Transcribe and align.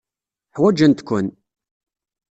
Ḥwajent-ken. 0.55 1.27